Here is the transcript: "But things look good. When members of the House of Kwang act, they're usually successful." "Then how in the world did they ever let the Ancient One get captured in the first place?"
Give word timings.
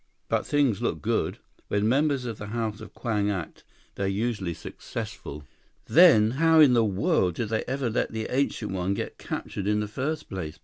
"But 0.29 0.47
things 0.47 0.81
look 0.81 0.99
good. 1.03 1.37
When 1.67 1.87
members 1.87 2.25
of 2.25 2.39
the 2.39 2.47
House 2.47 2.81
of 2.81 2.95
Kwang 2.95 3.29
act, 3.29 3.63
they're 3.93 4.07
usually 4.07 4.55
successful." 4.55 5.43
"Then 5.85 6.31
how 6.41 6.59
in 6.59 6.73
the 6.73 6.83
world 6.83 7.35
did 7.35 7.49
they 7.49 7.63
ever 7.65 7.87
let 7.87 8.11
the 8.11 8.25
Ancient 8.35 8.71
One 8.71 8.95
get 8.95 9.19
captured 9.19 9.67
in 9.67 9.79
the 9.79 9.87
first 9.87 10.27
place?" 10.27 10.57